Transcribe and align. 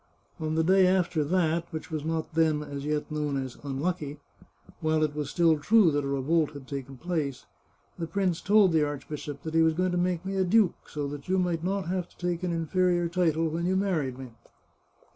"On 0.45 0.55
the 0.55 0.63
day 0.63 0.87
after 0.87 1.23
that 1.23 1.67
which 1.71 1.91
was 1.91 2.03
not 2.03 2.33
then, 2.33 2.63
as 2.63 2.83
yet, 2.85 3.11
known 3.11 3.37
as 3.37 3.55
* 3.55 3.63
unlucky,' 3.63 4.19
while 4.79 5.03
it 5.03 5.13
was 5.13 5.29
still 5.29 5.59
true 5.59 5.91
that 5.91 6.03
a 6.03 6.07
revolt 6.07 6.53
had 6.53 6.67
taken 6.67 6.97
place, 6.97 7.45
the 7.99 8.07
prince 8.07 8.41
told 8.41 8.71
the 8.71 8.83
archbishop 8.83 9.43
that 9.43 9.53
he 9.53 9.61
was 9.61 9.75
going 9.75 9.91
to 9.91 9.99
make 9.99 10.25
me 10.25 10.37
a 10.37 10.43
duke, 10.43 10.89
so 10.89 11.07
that 11.07 11.29
you 11.29 11.37
might 11.37 11.63
not 11.63 11.87
have 11.87 12.09
to 12.09 12.17
take 12.17 12.41
an 12.41 12.51
inferior 12.51 13.07
title 13.07 13.47
when 13.47 13.67
you 13.67 13.75
married 13.75 14.17
me. 14.17 14.31